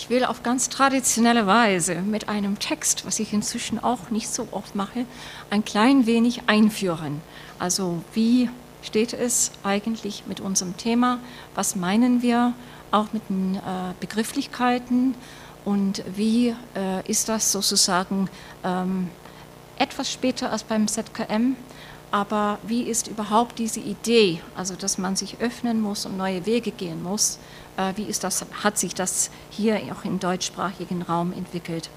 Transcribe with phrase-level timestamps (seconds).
[0.00, 4.46] Ich will auf ganz traditionelle Weise mit einem Text, was ich inzwischen auch nicht so
[4.52, 5.06] oft mache,
[5.50, 7.20] ein klein wenig einführen.
[7.58, 8.48] Also wie
[8.80, 11.18] steht es eigentlich mit unserem Thema?
[11.56, 12.54] Was meinen wir
[12.92, 13.60] auch mit den äh,
[13.98, 15.16] Begrifflichkeiten?
[15.64, 18.30] Und wie äh, ist das sozusagen
[18.62, 19.08] ähm,
[19.80, 21.56] etwas später als beim ZKM?
[22.12, 26.70] Aber wie ist überhaupt diese Idee, also dass man sich öffnen muss und neue Wege
[26.70, 27.40] gehen muss,
[27.94, 31.90] wie ist das, hat sich das hier auch im deutschsprachigen Raum entwickelt?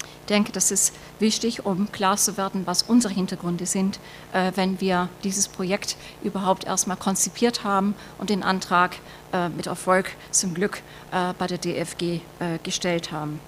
[0.00, 3.98] Ich denke, das ist wichtig, um klar zu werden, was unsere Hintergründe sind,
[4.32, 8.96] äh, wenn wir dieses Projekt überhaupt erstmal konzipiert haben und den Antrag
[9.32, 12.20] äh, mit Erfolg zum Glück bei der DFG
[12.62, 13.40] gestellt haben.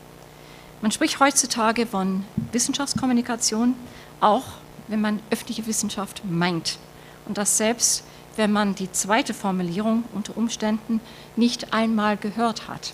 [0.81, 3.77] Man spricht heutzutage von Wissenschaftskommunikation,
[4.21, 4.43] auch
[4.89, 6.79] wenn man öffentliche Wissenschaft meint.
[7.25, 8.03] Und das selbst,
[8.37, 11.01] wenn man die zweite Formulierung unter Umständen
[11.37, 12.93] nicht einmal gehört hat.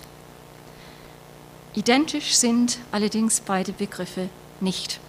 [1.75, 4.99] Identisch sind allerdings beide Begriffe nicht.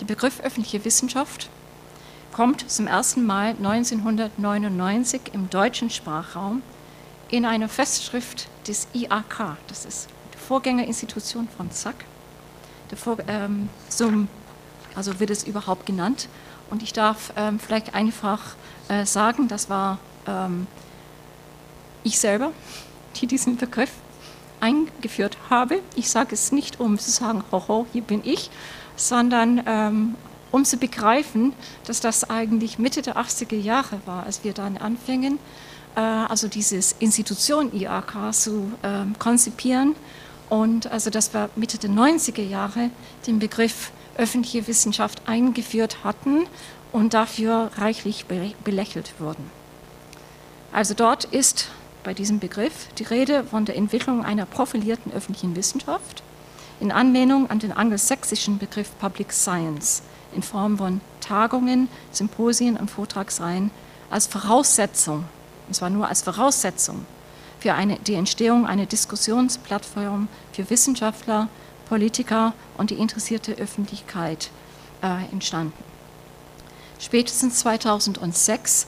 [0.00, 1.50] Der Begriff öffentliche Wissenschaft
[2.32, 6.62] kommt zum ersten Mal 1999 im deutschen Sprachraum
[7.28, 10.08] in einer Festschrift des IAK, das ist
[10.50, 11.94] Vorgängerinstitution von ZAK.
[12.96, 14.26] Vor, ähm, zum,
[14.96, 16.28] also wird es überhaupt genannt.
[16.70, 18.40] Und ich darf ähm, vielleicht einfach
[18.88, 20.66] äh, sagen, das war ähm,
[22.04, 22.52] ich selber,
[23.20, 23.90] die diesen Begriff
[24.60, 25.80] eingeführt habe.
[25.96, 28.50] Ich sage es nicht, um zu sagen, hoho, hier bin ich,
[28.96, 30.14] sondern ähm,
[30.52, 31.52] um zu begreifen,
[31.86, 35.38] dass das eigentlich Mitte der 80er Jahre war, als wir dann anfingen,
[35.96, 39.94] äh, also dieses Institution IAK zu äh, konzipieren
[40.50, 42.90] und also, dass wir Mitte der 90er Jahre
[43.26, 46.46] den Begriff öffentliche Wissenschaft eingeführt hatten
[46.92, 49.50] und dafür reichlich belächelt wurden.
[50.72, 51.68] Also dort ist
[52.04, 56.22] bei diesem Begriff die Rede von der Entwicklung einer profilierten öffentlichen Wissenschaft
[56.80, 60.02] in Anlehnung an den angelsächsischen Begriff Public Science
[60.34, 63.70] in Form von Tagungen, Symposien und Vortragsreihen
[64.10, 65.24] als Voraussetzung,
[65.66, 67.04] und zwar nur als Voraussetzung
[67.58, 71.48] für eine, die Entstehung einer Diskussionsplattform für Wissenschaftler,
[71.90, 74.50] Politiker und die interessierte Öffentlichkeit
[75.02, 75.72] äh, entstanden.
[77.00, 78.86] Spätestens 2006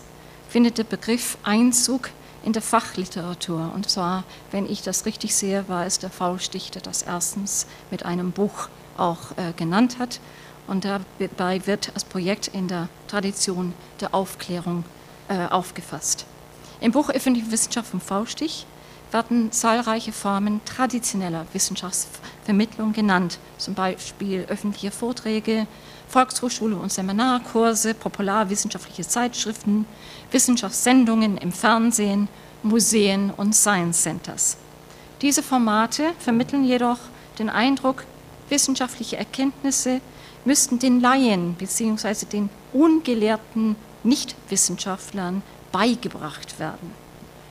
[0.49, 2.11] findet der Begriff Einzug
[2.45, 3.73] in der Fachliteratur.
[3.75, 8.05] Und zwar, wenn ich das richtig sehe, war es der Faulstich, der das erstens mit
[8.05, 10.21] einem Buch auch äh, genannt hat.
[10.69, 14.85] Und dabei wird das Projekt in der Tradition der Aufklärung
[15.27, 16.25] äh, aufgefasst.
[16.81, 18.65] Im Buch Öffentliche Wissenschaft vom V-Stich
[19.13, 25.67] werden zahlreiche Formen traditioneller Wissenschaftsvermittlung genannt, zum Beispiel öffentliche Vorträge,
[26.09, 29.87] Volkshochschule und Seminarkurse, popularwissenschaftliche Zeitschriften,
[30.31, 32.29] Wissenschaftssendungen im Fernsehen,
[32.63, 34.57] Museen und Science Centers.
[35.21, 36.99] Diese Formate vermitteln jedoch
[37.39, 38.05] den Eindruck,
[38.49, 40.01] wissenschaftliche Erkenntnisse
[40.45, 42.27] müssten den Laien bzw.
[42.27, 46.93] den ungelehrten Nichtwissenschaftlern beigebracht werden.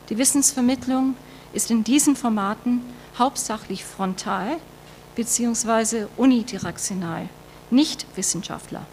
[0.09, 1.16] Die Wissensvermittlung
[1.53, 2.81] ist in diesen Formaten
[3.17, 4.57] hauptsächlich frontal
[5.16, 6.06] bzw.
[6.17, 7.29] unidirektional.
[7.69, 8.85] Nicht Wissenschaftler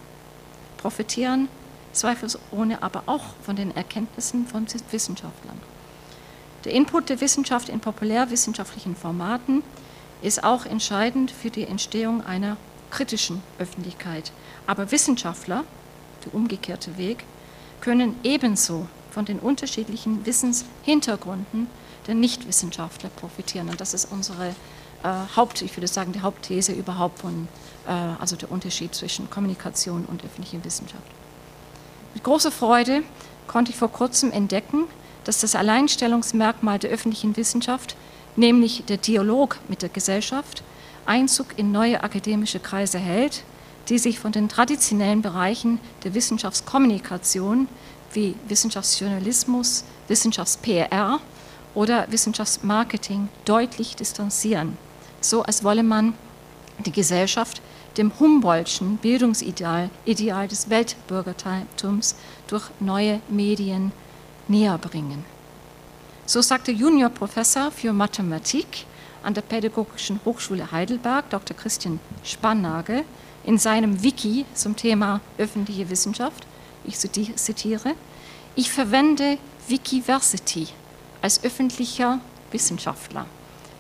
[0.77, 1.49] profitieren
[1.93, 5.61] zweifelsohne aber auch von den Erkenntnissen von Wissenschaftlern.
[6.65, 9.63] Der Input der Wissenschaft in populärwissenschaftlichen Formaten
[10.23, 12.57] ist auch entscheidend für die Entstehung einer
[12.91, 14.33] kritischen Öffentlichkeit.
[14.67, 15.65] Aber Wissenschaftler,
[16.25, 17.25] der umgekehrte Weg,
[17.81, 21.69] können ebenso von den unterschiedlichen Wissenshintergründen
[22.09, 23.69] der Nichtwissenschaftler profitieren.
[23.69, 24.49] Und das ist unsere
[25.05, 27.47] äh, Haupt, ich würde sagen, die Hauptthese überhaupt von,
[27.87, 31.05] äh, also der Unterschied zwischen Kommunikation und öffentlicher Wissenschaft.
[32.15, 33.03] Mit großer Freude
[33.47, 34.85] konnte ich vor kurzem entdecken,
[35.25, 37.97] dass das Alleinstellungsmerkmal der öffentlichen Wissenschaft,
[38.35, 40.63] nämlich der Dialog mit der Gesellschaft,
[41.05, 43.45] Einzug in neue akademische Kreise hält,
[43.89, 47.69] die sich von den traditionellen Bereichen der Wissenschaftskommunikation
[48.13, 51.21] wie Wissenschaftsjournalismus, Wissenschafts-PR
[51.75, 54.77] oder Wissenschaftsmarketing deutlich distanzieren,
[55.21, 56.15] so als wolle man
[56.85, 57.61] die Gesellschaft
[57.97, 62.15] dem Humboldtschen Bildungsideal Ideal des Weltbürgertums
[62.47, 63.93] durch neue Medien
[64.47, 65.25] näher bringen.
[66.27, 68.87] So sagte Juniorprofessor für Mathematik
[69.23, 71.57] an der Pädagogischen Hochschule Heidelberg, Dr.
[71.57, 73.05] Christian Spannagel,
[73.45, 76.47] in seinem Wiki zum Thema öffentliche Wissenschaft,
[76.85, 77.95] ich zitiere,
[78.55, 79.39] ich verwende
[79.69, 80.69] Wikiversity
[81.23, 82.19] als öffentlicher
[82.51, 83.27] Wissenschaftler.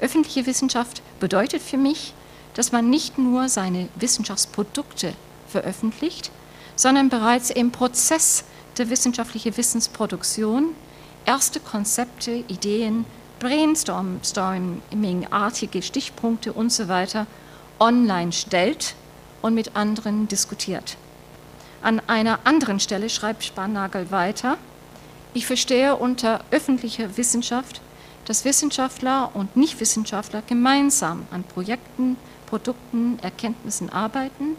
[0.00, 2.14] Öffentliche Wissenschaft bedeutet für mich,
[2.54, 5.14] dass man nicht nur seine Wissenschaftsprodukte
[5.48, 6.30] veröffentlicht,
[6.76, 8.44] sondern bereits im Prozess
[8.76, 10.74] der wissenschaftlichen Wissensproduktion
[11.24, 13.04] erste Konzepte, Ideen,
[13.40, 17.26] Brainstorming-artige Stichpunkte und so weiter
[17.78, 18.94] online stellt
[19.42, 20.96] und mit anderen diskutiert.
[21.82, 24.58] An einer anderen Stelle schreibt Spanagel weiter,
[25.38, 27.80] ich verstehe unter öffentlicher Wissenschaft,
[28.24, 34.56] dass Wissenschaftler und Nichtwissenschaftler gemeinsam an Projekten, Produkten, Erkenntnissen arbeiten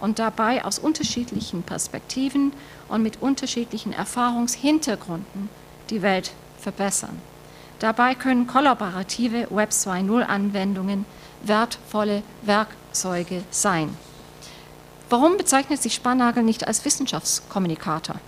[0.00, 2.52] und dabei aus unterschiedlichen Perspektiven
[2.88, 5.48] und mit unterschiedlichen Erfahrungshintergründen
[5.88, 7.18] die Welt verbessern.
[7.78, 11.06] Dabei können kollaborative Web 2.0 Anwendungen
[11.42, 13.96] wertvolle Werkzeuge sein.
[15.08, 18.20] Warum bezeichnet sich Spannagel nicht als Wissenschaftskommunikator?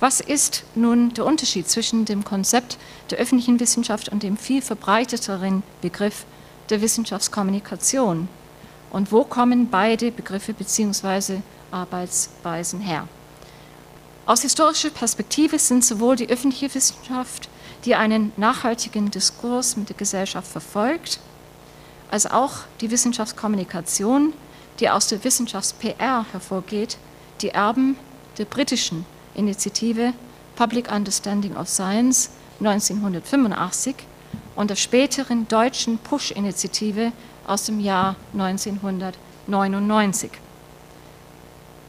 [0.00, 2.78] Was ist nun der Unterschied zwischen dem Konzept
[3.10, 6.24] der öffentlichen Wissenschaft und dem viel verbreiteteren Begriff
[6.70, 8.26] der Wissenschaftskommunikation?
[8.88, 11.40] Und wo kommen beide Begriffe bzw.
[11.70, 13.06] Arbeitsweisen her?
[14.24, 17.50] Aus historischer Perspektive sind sowohl die öffentliche Wissenschaft,
[17.84, 21.20] die einen nachhaltigen Diskurs mit der Gesellschaft verfolgt,
[22.10, 24.32] als auch die Wissenschaftskommunikation,
[24.78, 26.96] die aus der Wissenschafts-PR hervorgeht,
[27.42, 27.98] die Erben
[28.38, 29.04] der britischen
[29.40, 30.12] Initiative
[30.54, 33.96] Public Understanding of Science 1985
[34.54, 37.12] und der späteren deutschen Push-Initiative
[37.46, 40.30] aus dem Jahr 1999.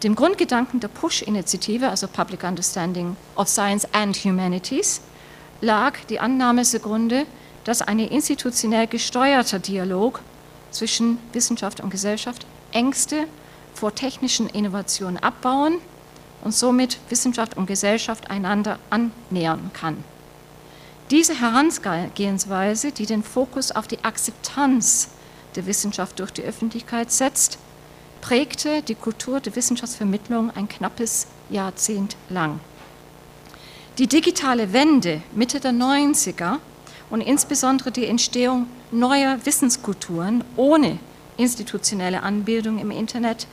[0.04, 5.02] Dem Grundgedanken der Push-Initiative, also Public Understanding of Science and Humanities,
[5.60, 7.26] lag die Annahme zugrunde,
[7.66, 10.22] dass ein institutionell gesteuerter Dialog
[10.72, 13.28] zwischen Wissenschaft und Gesellschaft Ängste
[13.74, 15.76] vor technischen Innovationen abbauen
[16.44, 20.04] und somit Wissenschaft und Gesellschaft einander annähern kann.
[21.10, 25.10] Diese Herangehensweise, die den Fokus auf die Akzeptanz
[25.56, 27.58] der Wissenschaft durch die Öffentlichkeit setzt,
[28.22, 32.60] prägte die Kultur der Wissenschaftsvermittlung ein knappes Jahrzehnt lang.
[33.98, 36.60] Die digitale Wende Mitte der 90er
[37.10, 40.98] und insbesondere die Entstehung neuer Wissenskulturen ohne
[41.36, 43.48] institutionelle Anbildung im Internet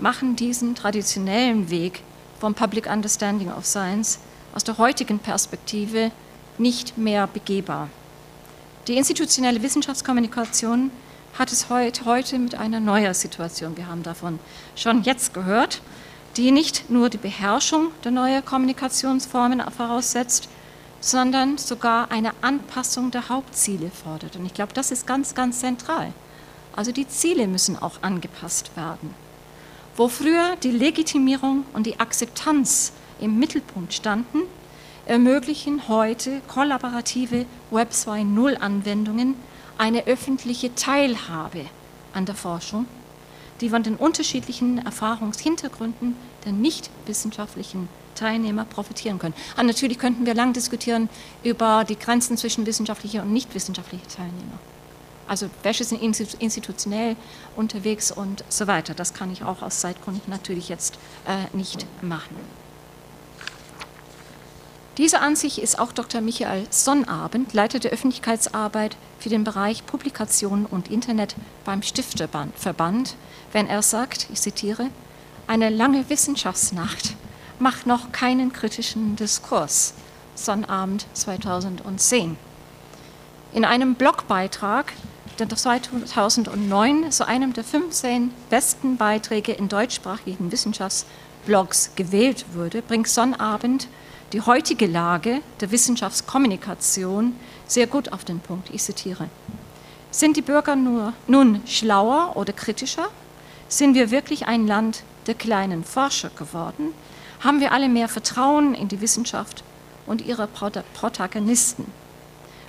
[0.00, 2.02] machen diesen traditionellen Weg
[2.44, 4.18] vom Public Understanding of Science
[4.54, 6.10] aus der heutigen Perspektive
[6.58, 7.88] nicht mehr begehbar.
[8.86, 10.90] Die institutionelle Wissenschaftskommunikation
[11.38, 14.38] hat es heute mit einer neuen Situation, wir haben davon
[14.76, 15.80] schon jetzt gehört,
[16.36, 20.50] die nicht nur die Beherrschung der neuen Kommunikationsformen voraussetzt,
[21.00, 24.36] sondern sogar eine Anpassung der Hauptziele fordert.
[24.36, 26.12] Und ich glaube, das ist ganz, ganz zentral.
[26.76, 29.23] Also die Ziele müssen auch angepasst werden.
[29.96, 34.40] Wo früher die Legitimierung und die Akzeptanz im Mittelpunkt standen,
[35.06, 39.36] ermöglichen heute kollaborative Web 2.0 Anwendungen
[39.78, 41.66] eine öffentliche Teilhabe
[42.12, 42.86] an der Forschung,
[43.60, 49.34] die von den unterschiedlichen Erfahrungshintergründen der nicht wissenschaftlichen Teilnehmer profitieren können.
[49.54, 51.08] Und ah, natürlich könnten wir lang diskutieren
[51.44, 54.58] über die Grenzen zwischen wissenschaftlicher und nicht wissenschaftlicher Teilnehmer.
[55.26, 57.16] Also welche sind institutionell
[57.56, 58.94] unterwegs und so weiter.
[58.94, 62.36] Das kann ich auch aus Zeitgründen natürlich jetzt äh, nicht machen.
[64.96, 66.20] Diese Ansicht ist auch Dr.
[66.20, 71.34] Michael Sonnabend, Leiter der Öffentlichkeitsarbeit für den Bereich Publikation und Internet
[71.64, 73.16] beim Stifterverband,
[73.52, 74.90] wenn er sagt, ich zitiere,
[75.48, 77.16] eine lange Wissenschaftsnacht
[77.58, 79.94] macht noch keinen kritischen Diskurs.
[80.36, 82.36] Sonnabend 2010.
[83.52, 84.92] In einem Blogbeitrag,
[85.36, 93.88] 2009 zu einem der 15 besten Beiträge in deutschsprachigen Wissenschaftsblogs gewählt wurde, bringt Sonnabend
[94.32, 97.34] die heutige Lage der Wissenschaftskommunikation
[97.66, 98.70] sehr gut auf den Punkt.
[98.72, 99.28] Ich zitiere.
[100.10, 103.08] Sind die Bürger nur, nun schlauer oder kritischer?
[103.68, 106.94] Sind wir wirklich ein Land der kleinen Forscher geworden?
[107.40, 109.64] Haben wir alle mehr Vertrauen in die Wissenschaft
[110.06, 111.86] und ihre Protagonisten?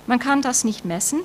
[0.06, 1.20] Man kann das nicht messen,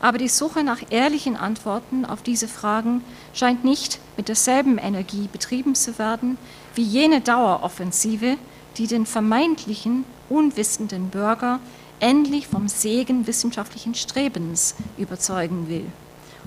[0.00, 5.74] aber die Suche nach ehrlichen Antworten auf diese Fragen scheint nicht mit derselben Energie betrieben
[5.74, 6.38] zu werden
[6.74, 8.36] wie jene Daueroffensive,
[8.76, 11.60] die den vermeintlichen unwissenden Bürger
[12.00, 15.86] endlich vom Segen wissenschaftlichen Strebens überzeugen will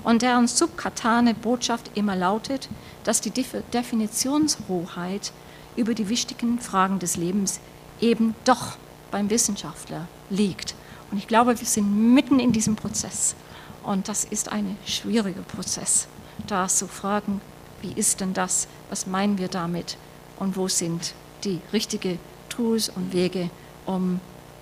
[0.04, 2.68] und deren subkatane Botschaft immer lautet,
[3.04, 3.32] dass die
[3.72, 5.32] Definitionshoheit
[5.76, 7.60] über die wichtigen Fragen des Lebens
[8.00, 8.76] eben doch
[9.10, 10.74] beim Wissenschaftler liegt.
[11.10, 13.34] Und ich glaube, wir sind mitten in diesem Prozess.
[13.82, 16.06] Und das ist ein schwieriger Prozess,
[16.46, 17.40] da zu fragen,
[17.82, 19.96] wie ist denn das, was meinen wir damit
[20.38, 21.14] und wo sind
[21.44, 23.50] die richtigen Tools und Wege,
[23.86, 24.20] um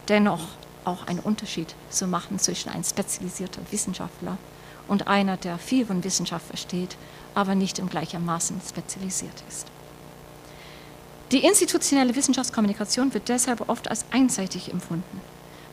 [0.09, 0.43] dennoch
[0.85, 4.39] auch einen Unterschied zu machen zwischen einem spezialisierten Wissenschaftler
[4.87, 6.97] und einer, der viel von Wissenschaft versteht,
[7.35, 9.67] aber nicht im gleichermaßen spezialisiert ist.
[11.31, 15.21] Die institutionelle Wissenschaftskommunikation wird deshalb oft als einseitig empfunden.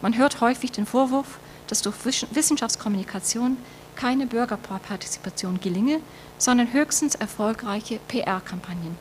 [0.05, 1.95] Man hört häufig den Vorwurf, dass durch
[2.29, 3.57] Wissenschaftskommunikation
[3.95, 6.00] keine Bürgerpartizipation gelinge,
[6.38, 9.00] sondern höchstens erfolgreiche PR-Kampagnen.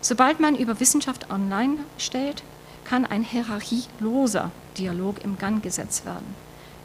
[0.00, 2.42] Sobald man über Wissenschaft online stellt,
[2.82, 6.34] kann ein hierarchieloser Dialog im Gang gesetzt werden.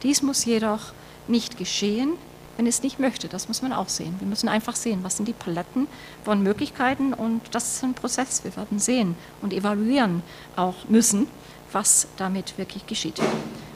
[0.04, 0.92] Dies muss jedoch
[1.26, 2.12] nicht geschehen,
[2.56, 3.26] wenn es nicht möchte.
[3.26, 4.14] Das muss man auch sehen.
[4.20, 5.88] Wir müssen einfach sehen, was sind die Paletten
[6.24, 8.44] von Möglichkeiten und das ist ein Prozess.
[8.44, 10.22] Wir werden sehen und evaluieren
[10.54, 11.26] auch müssen,
[11.72, 13.20] was damit wirklich geschieht.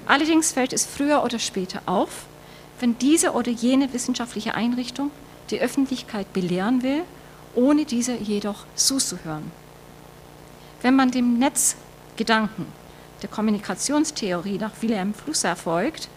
[0.07, 2.27] Allerdings fällt es früher oder später auf,
[2.81, 5.11] wenn diese oder jene wissenschaftliche Einrichtung
[5.51, 7.03] die Öffentlichkeit belehren will,
[7.55, 9.51] ohne diese jedoch zuzuhören.
[10.83, 12.67] Wenn man dem Netzgedanken
[13.23, 16.09] der Kommunikationstheorie nach Wilhelm Flusser folgt,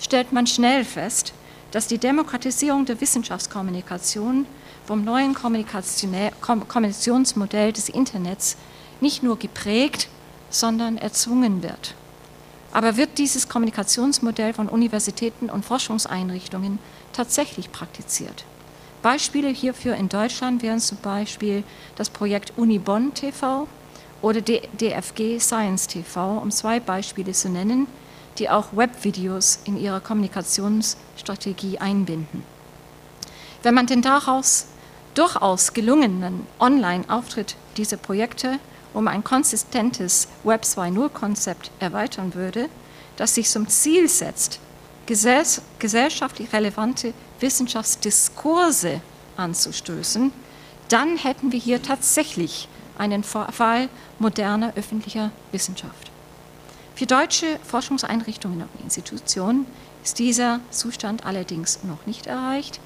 [0.00, 1.32] stellt man schnell fest,
[1.70, 4.46] dass die Demokratisierung der Wissenschaftskommunikation
[4.86, 8.56] vom neuen Kommunikationsmodell des Internets
[9.00, 10.08] nicht nur geprägt,
[10.50, 11.94] sondern erzwungen wird.
[12.72, 16.78] Aber wird dieses Kommunikationsmodell von Universitäten und Forschungseinrichtungen
[17.12, 18.44] tatsächlich praktiziert?
[19.02, 21.62] Beispiele hierfür in Deutschland wären zum Beispiel
[21.96, 23.66] das Projekt Unibon TV
[24.20, 27.86] oder DFG Science TV, um zwei Beispiele zu nennen,
[28.38, 32.42] die auch Webvideos in ihre Kommunikationsstrategie einbinden.
[33.62, 34.66] Wenn man den daraus
[35.14, 38.58] durchaus gelungenen Online-Auftritt dieser Projekte
[38.94, 42.68] um ein konsistentes Web 2.0-Konzept erweitern würde,
[43.16, 44.60] das sich zum Ziel setzt,
[45.06, 49.00] gesellschaftlich relevante Wissenschaftsdiskurse
[49.36, 50.32] anzustößen,
[50.88, 56.10] dann hätten wir hier tatsächlich einen Fall moderner öffentlicher Wissenschaft.
[56.94, 59.66] Für deutsche Forschungseinrichtungen und Institutionen
[60.02, 62.80] ist dieser Zustand allerdings noch nicht erreicht.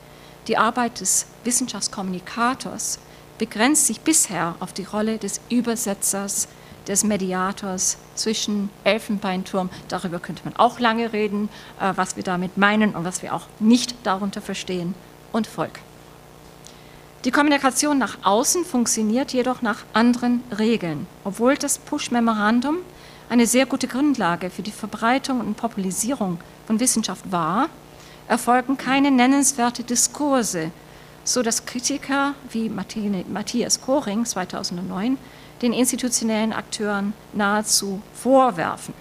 [0.49, 2.99] Die Arbeit des Wissenschaftskommunikators
[3.38, 6.48] begrenzt sich bisher auf die Rolle des Übersetzers,
[6.88, 11.48] des Mediators zwischen Elfenbeinturm, darüber könnte man auch lange reden,
[11.80, 14.94] äh, was wir damit meinen und was wir auch nicht darunter verstehen,
[15.32, 15.80] und Volk.
[17.24, 22.78] Die Kommunikation nach außen funktioniert jedoch nach anderen Regeln, obwohl das Push-Memorandum
[23.30, 27.68] eine sehr gute Grundlage für die Verbreitung und Populisierung von Wissenschaft war,
[28.28, 30.72] erfolgen keine nennenswerte Diskurse,
[31.24, 35.18] so dass Kritiker wie Matthias Koring 2009
[35.62, 38.94] den institutionellen Akteuren nahezu vorwerfen,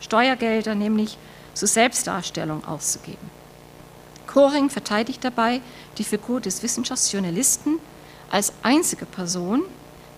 [0.00, 1.18] Steuergelder nämlich
[1.54, 3.30] zur Selbstdarstellung auszugeben.
[4.26, 5.60] Koring verteidigt dabei
[5.98, 7.78] die Figur des Wissenschaftsjournalisten
[8.30, 9.62] als einzige Person,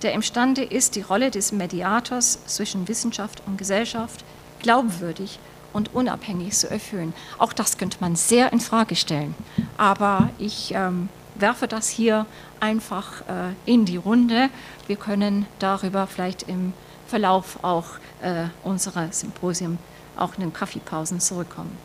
[0.03, 4.25] der imstande ist, die Rolle des Mediators zwischen Wissenschaft und Gesellschaft
[4.61, 5.39] glaubwürdig
[5.73, 7.13] und unabhängig zu erfüllen.
[7.39, 9.35] Auch das könnte man sehr in Frage stellen.
[9.77, 11.09] Aber ich ähm,
[11.39, 12.27] werfe das hier
[12.61, 14.49] einfach äh, in die Runde.
[14.87, 16.73] Wir können darüber vielleicht im
[17.07, 17.87] Verlauf auch
[18.23, 19.79] äh, unserer Symposium
[20.17, 21.77] auch in den Kaffeepausen zurückkommen.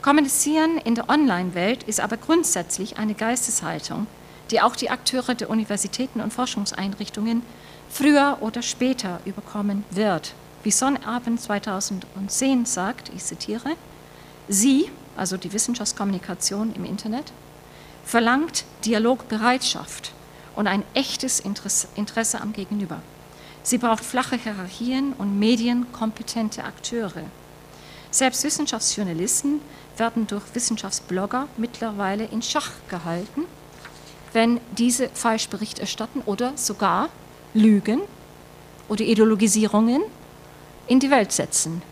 [0.00, 4.06] Kommunizieren in der Online-Welt ist aber grundsätzlich eine Geisteshaltung,
[4.50, 7.42] die auch die Akteure der Universitäten und Forschungseinrichtungen
[7.90, 10.34] früher oder später überkommen wird.
[10.62, 13.70] Wie Sonnabend 2010 sagt, ich zitiere,
[14.48, 17.32] Sie, also die Wissenschaftskommunikation im Internet,
[18.08, 20.12] verlangt Dialogbereitschaft
[20.56, 23.00] und ein echtes Interesse am Gegenüber.
[23.62, 27.24] Sie braucht flache Hierarchien und medienkompetente Akteure.
[28.10, 29.60] Selbst Wissenschaftsjournalisten
[29.96, 33.44] werden durch Wissenschaftsblogger mittlerweile in Schach gehalten
[34.32, 37.08] wenn diese Falschbericht erstatten oder sogar
[37.54, 38.00] Lügen
[38.88, 40.02] oder Ideologisierungen
[40.86, 41.82] in die Welt setzen.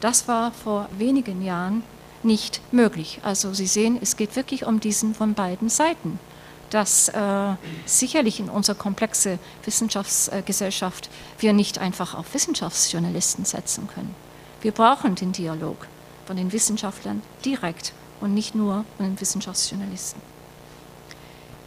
[0.00, 1.82] Das war vor wenigen Jahren
[2.26, 3.20] nicht möglich.
[3.22, 6.18] Also Sie sehen, es geht wirklich um diesen von beiden Seiten,
[6.70, 7.54] dass äh,
[7.86, 14.14] sicherlich in unserer komplexen Wissenschaftsgesellschaft wir nicht einfach auf Wissenschaftsjournalisten setzen können.
[14.60, 15.86] Wir brauchen den Dialog
[16.26, 20.20] von den Wissenschaftlern direkt und nicht nur von den Wissenschaftsjournalisten.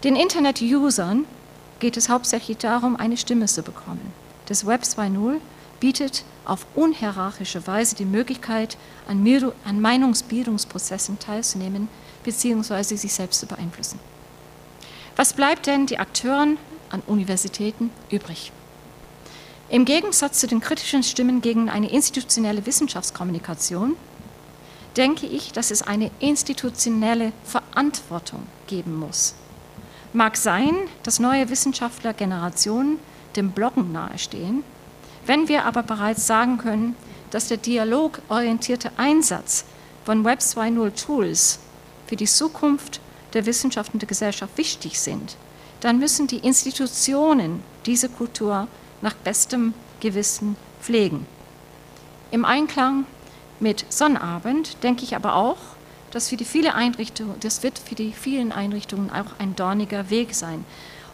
[0.04, 1.26] Den Internet-Usern
[1.80, 4.14] geht es hauptsächlich darum, eine Stimme zu bekommen.
[4.48, 5.40] Das Web 2.0
[5.80, 8.78] bietet auf unhierarchische Weise die Möglichkeit,
[9.08, 11.88] an, Meinungsbildungsprozessen teilzunehmen
[12.24, 12.96] bzw.
[12.96, 14.00] sich selbst zu beeinflussen.
[15.16, 16.58] Was bleibt denn die Akteuren
[16.90, 18.52] an Universitäten übrig?
[19.70, 23.96] Im Gegensatz zu den kritischen Stimmen gegen eine institutionelle Wissenschaftskommunikation
[24.98, 29.36] denke ich, dass es eine institutionelle Verantwortung geben muss
[30.12, 32.98] Mag sein, dass neue Wissenschaftlergenerationen
[33.36, 34.64] dem Bloggen nahestehen,
[35.30, 36.96] wenn wir aber bereits sagen können,
[37.30, 39.64] dass der dialogorientierte Einsatz
[40.04, 41.60] von Web 2.0 Tools
[42.08, 43.00] für die Zukunft
[43.34, 45.38] der Wissenschaft und der Gesellschaft wichtig sind,
[45.82, 48.68] dann müssen die Institutionen diese Kultur
[49.04, 51.28] nach bestem Gewissen pflegen.
[52.32, 53.06] Im Einklang
[53.60, 55.60] mit Sonnabend denke ich aber auch,
[56.10, 60.34] dass für die viele Einrichtungen, das wird für die vielen Einrichtungen auch ein dorniger Weg
[60.34, 60.66] sein.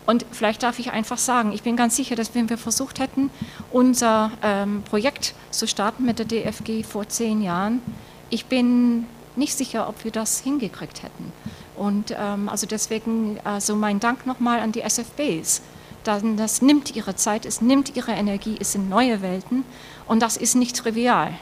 [0.05, 3.31] Und vielleicht darf ich einfach sagen, ich bin ganz sicher, dass wenn wir versucht hätten,
[3.71, 7.81] unser ähm, Projekt zu starten mit der DFG vor zehn Jahren,
[8.29, 11.31] ich bin nicht sicher, ob wir das hingekriegt hätten.
[11.75, 15.61] Und ähm, also deswegen also mein Dank nochmal an die SFBs.
[16.03, 19.63] Dann, das nimmt ihre Zeit, es nimmt ihre Energie, es sind neue Welten
[20.07, 21.33] und das ist nicht trivial.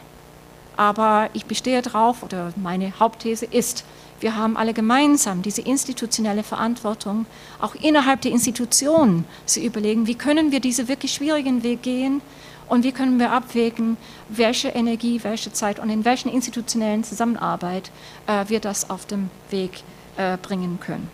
[0.77, 3.83] Aber ich bestehe darauf, oder meine Hauptthese ist,
[4.23, 7.25] wir haben alle gemeinsam diese institutionelle Verantwortung,
[7.59, 12.21] auch innerhalb der Institutionen zu überlegen, wie können wir diese wirklich schwierigen Weg gehen
[12.69, 13.97] und wie können wir abwägen,
[14.29, 17.91] welche Energie, welche Zeit und in welchen institutionellen Zusammenarbeit
[18.25, 19.83] äh, wir das auf dem Weg
[20.15, 21.09] äh, bringen können.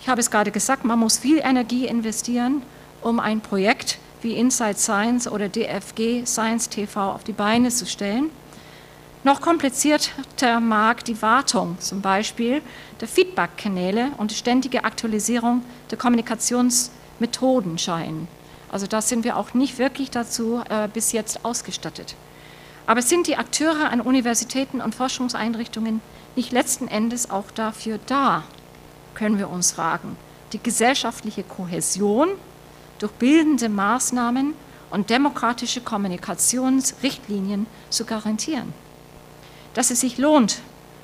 [0.00, 2.62] Ich habe es gerade gesagt, man muss viel Energie investieren,
[3.00, 8.30] um ein Projekt wie Inside Science oder DFG Science TV auf die Beine zu stellen.
[9.22, 12.62] Noch komplizierter mag die Wartung zum Beispiel
[13.02, 18.28] der Feedback-Kanäle und die ständige Aktualisierung der Kommunikationsmethoden scheinen.
[18.72, 22.14] Also da sind wir auch nicht wirklich dazu äh, bis jetzt ausgestattet.
[22.86, 26.00] Aber sind die Akteure an Universitäten und Forschungseinrichtungen
[26.34, 28.44] nicht letzten Endes auch dafür da,
[29.14, 30.16] können wir uns fragen,
[30.54, 32.30] die gesellschaftliche Kohäsion
[32.98, 34.54] durch bildende Maßnahmen
[34.88, 38.72] und demokratische Kommunikationsrichtlinien zu garantieren?
[39.74, 40.60] Dass es sich lohnt,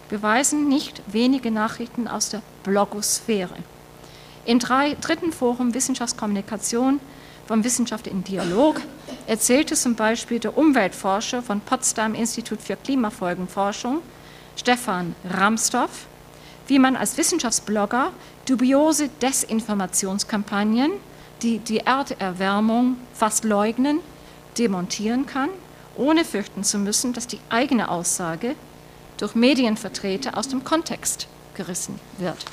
[0.08, 3.54] beweisen nicht wenige Nachrichten aus der Blogosphäre.
[4.44, 7.00] Im dritten Forum Wissenschaftskommunikation
[7.46, 8.80] vom Wissenschaft in Dialog
[9.26, 14.00] erzählte zum Beispiel der Umweltforscher von Potsdam Institut für Klimafolgenforschung,
[14.56, 16.06] Stefan Ramstoff,
[16.66, 18.12] wie man als Wissenschaftsblogger
[18.46, 20.92] dubiose Desinformationskampagnen,
[21.42, 24.00] die die Erderwärmung fast leugnen,
[24.58, 25.50] demontieren kann
[25.96, 28.54] ohne fürchten zu müssen, dass die eigene Aussage
[29.16, 32.44] durch Medienvertreter aus dem Kontext gerissen wird.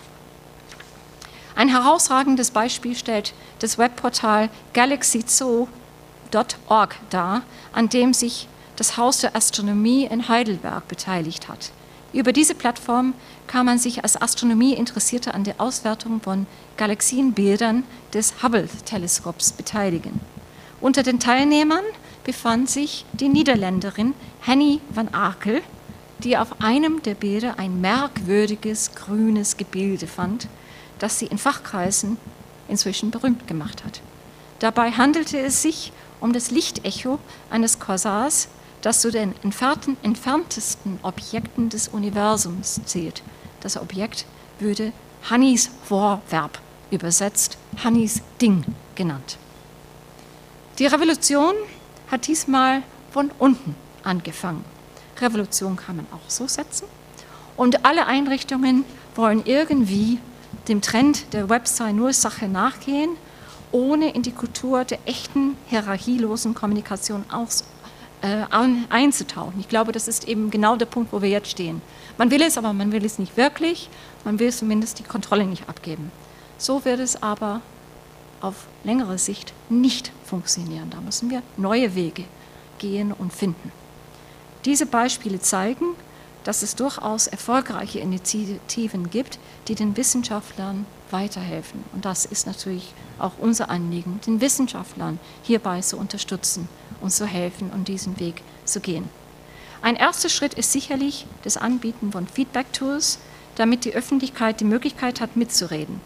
[1.55, 10.05] Ein herausragendes Beispiel stellt das Webportal galaxyzoo.org dar, an dem sich das Haus der Astronomie
[10.05, 11.71] in Heidelberg beteiligt hat.
[12.11, 13.13] Über diese Plattform
[13.47, 16.45] kann man sich als Astronomieinteressierter an der Auswertung von
[16.77, 20.19] Galaxienbildern des Hubble-Teleskops beteiligen.
[20.79, 21.83] Unter den Teilnehmern
[22.23, 25.61] befand sich die Niederländerin Henny van Akel,
[26.19, 30.47] die auf einem der Bilder ein merkwürdiges grünes Gebilde fand,
[30.99, 32.17] das sie in Fachkreisen
[32.67, 34.01] inzwischen berühmt gemacht hat.
[34.59, 38.47] Dabei handelte es sich um das Lichtecho eines Quasars,
[38.81, 43.21] das zu den entferntesten Objekten des Universums zählt.
[43.59, 44.25] Das Objekt
[44.59, 44.93] würde
[45.29, 46.59] Hannis Vorwerb
[46.91, 48.63] übersetzt, Hannis Ding
[48.95, 49.37] genannt.
[50.79, 51.55] Die Revolution
[52.13, 54.63] hat diesmal von unten angefangen.
[55.19, 56.85] Revolution kann man auch so setzen.
[57.57, 60.19] Und alle Einrichtungen wollen irgendwie
[60.67, 63.09] dem Trend der Website nur Sache nachgehen,
[63.71, 67.63] ohne in die Kultur der echten hierarchielosen Kommunikation aus,
[68.21, 68.43] äh,
[68.89, 69.59] einzutauchen.
[69.59, 71.81] Ich glaube, das ist eben genau der Punkt, wo wir jetzt stehen.
[72.19, 73.89] Man will es, aber man will es nicht wirklich.
[74.23, 76.11] Man will zumindest die Kontrolle nicht abgeben.
[76.59, 77.61] So wird es aber
[78.43, 80.89] auf längere Sicht nicht funktionieren.
[80.89, 82.25] Da müssen wir neue Wege
[82.77, 83.71] gehen und finden.
[84.65, 85.95] Diese Beispiele zeigen,
[86.43, 91.83] dass es durchaus erfolgreiche Initiativen gibt, die den Wissenschaftlern weiterhelfen.
[91.93, 96.67] Und das ist natürlich auch unser Anliegen, den Wissenschaftlern hierbei zu unterstützen
[97.01, 99.07] und zu helfen und diesen Weg zu gehen.
[99.81, 103.19] Ein erster Schritt ist sicherlich das Anbieten von Feedback-Tools,
[103.55, 106.01] damit die Öffentlichkeit die Möglichkeit hat, mitzureden.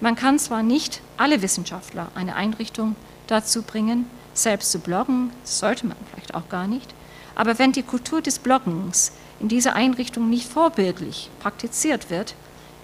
[0.00, 5.96] Man kann zwar nicht alle Wissenschaftler einer Einrichtung dazu bringen, selbst zu bloggen, sollte man
[6.10, 6.94] vielleicht auch gar nicht,
[7.34, 12.34] aber wenn die Kultur des Bloggens in dieser Einrichtung nicht vorbildlich praktiziert wird,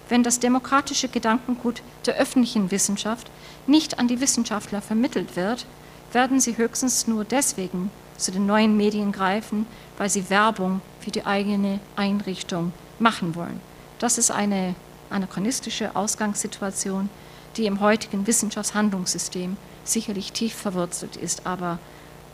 [0.09, 3.29] wenn das demokratische Gedankengut der öffentlichen Wissenschaft
[3.65, 5.65] nicht an die Wissenschaftler vermittelt wird,
[6.13, 9.65] werden sie höchstens nur deswegen zu den neuen Medien greifen,
[9.97, 13.59] weil sie Werbung für die eigene Einrichtung machen wollen.
[13.99, 14.75] Das ist eine
[15.09, 17.09] anachronistische Ausgangssituation,
[17.55, 21.79] die im heutigen Wissenschaftshandlungssystem sicherlich tief verwurzelt ist, aber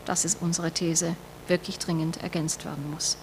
[0.04, 1.16] das ist unsere These,
[1.48, 3.16] wirklich dringend ergänzt werden muss.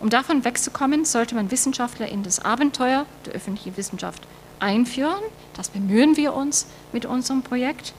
[0.00, 4.26] Um davon wegzukommen, sollte man Wissenschaftler in das Abenteuer der öffentlichen Wissenschaft
[4.60, 5.22] einführen.
[5.54, 7.92] Das bemühen wir uns mit unserem Projekt,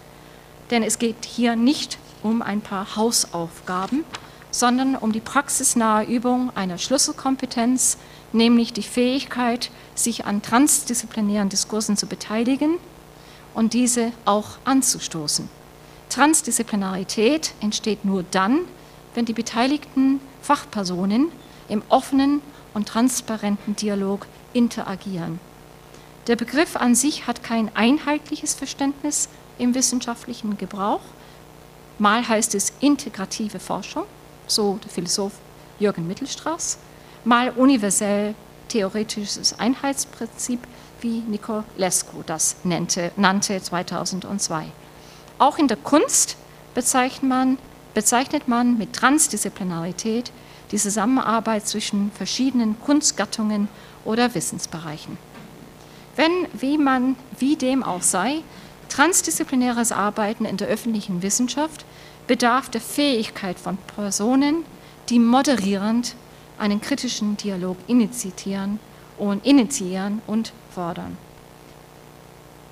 [0.71, 4.03] denn es geht hier nicht um ein paar Hausaufgaben,
[4.51, 7.97] sondern um die praxisnahe Übung einer Schlüsselkompetenz,
[8.35, 12.77] nämlich die Fähigkeit, sich an transdisziplinären Diskursen zu beteiligen
[13.53, 15.49] und diese auch anzustoßen.
[16.09, 18.59] Transdisziplinarität entsteht nur dann,
[19.15, 21.31] wenn die beteiligten Fachpersonen
[21.67, 22.41] im offenen
[22.73, 25.39] und transparenten Dialog interagieren.
[26.27, 31.01] Der Begriff an sich hat kein einheitliches Verständnis im wissenschaftlichen Gebrauch.
[31.97, 34.03] Mal heißt es integrative Forschung,
[34.47, 35.33] so der Philosoph
[35.79, 36.77] Jürgen Mittelstraß,
[37.25, 38.35] mal universell
[38.69, 40.59] theoretisches Einheitsprinzip,
[41.01, 44.65] wie Nicolescu das nannte, nannte 2002.
[45.37, 46.37] Auch in der Kunst
[46.73, 47.57] bezeichnet man,
[47.93, 50.31] bezeichnet man mit Transdisziplinarität
[50.71, 53.67] die Zusammenarbeit zwischen verschiedenen Kunstgattungen
[54.03, 55.17] oder Wissensbereichen.
[56.15, 58.41] Wenn, wie man, wie dem auch sei,
[58.89, 61.85] transdisziplinäres Arbeiten in der öffentlichen Wissenschaft
[62.27, 64.63] bedarf der Fähigkeit von Personen,
[65.09, 66.15] die moderierend
[66.57, 68.79] einen kritischen Dialog initiieren
[69.17, 71.17] und, initiieren und fordern.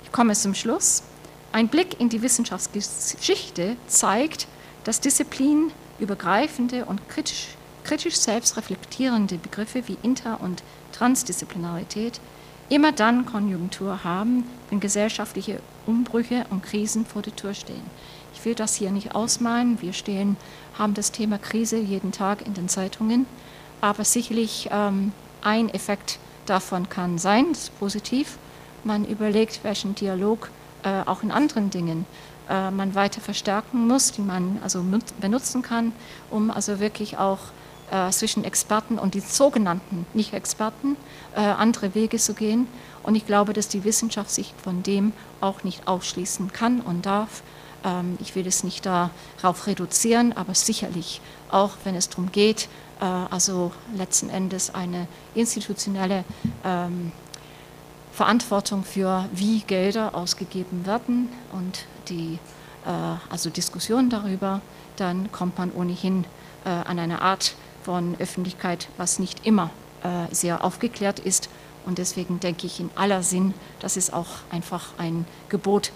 [0.03, 1.03] Ich komme zum Schluss.
[1.51, 4.47] Ein Blick in die Wissenschaftsgeschichte zeigt,
[4.83, 7.49] dass disziplinübergreifende und kritisch,
[7.83, 12.19] kritisch selbstreflektierende Begriffe wie Inter- und Transdisziplinarität
[12.69, 17.83] immer dann Konjunktur haben, wenn gesellschaftliche Umbrüche und Krisen vor der Tür stehen.
[18.33, 19.81] Ich will das hier nicht ausmalen.
[19.81, 20.37] Wir stehen,
[20.77, 23.25] haben das Thema Krise jeden Tag in den Zeitungen.
[23.83, 28.37] Aber sicherlich ähm, ein Effekt davon kann sein, das ist positiv.
[28.85, 30.49] Man überlegt, welchen Dialog
[30.83, 32.05] äh, auch in anderen Dingen
[32.49, 34.85] äh, man weiter verstärken muss, die man also
[35.19, 35.91] benutzen kann,
[36.31, 37.39] um also wirklich auch
[37.91, 40.95] äh, zwischen Experten und die sogenannten Nicht-Experten
[41.35, 42.67] äh, andere Wege zu gehen.
[43.03, 47.43] Und ich glaube, dass die Wissenschaft sich von dem auch nicht ausschließen kann und darf.
[47.83, 51.19] Ähm, ich will es nicht darauf reduzieren, aber sicherlich
[51.51, 52.69] auch, wenn es darum geht,
[53.05, 56.23] also letzten Endes eine institutionelle
[56.63, 57.11] ähm,
[58.11, 62.39] Verantwortung für, wie Gelder ausgegeben werden und die
[63.29, 64.59] also Diskussion darüber,
[64.97, 66.25] dann kommt man ohnehin
[66.65, 69.69] an eine Art von Öffentlichkeit, was nicht immer
[70.31, 71.47] sehr aufgeklärt ist.
[71.85, 75.93] Und deswegen denke ich in aller Sinn, dass es auch einfach ein Gebot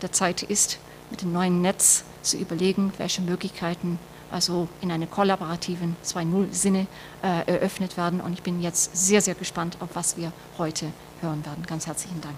[0.00, 0.78] der Zeit ist,
[1.10, 3.98] mit dem neuen Netz zu überlegen, welche Möglichkeiten
[4.32, 6.86] also in einem kollaborativen 2.0-Sinne
[7.22, 8.20] äh, eröffnet werden.
[8.20, 10.86] Und ich bin jetzt sehr, sehr gespannt, auf was wir heute
[11.20, 11.64] hören werden.
[11.66, 12.36] Ganz herzlichen Dank.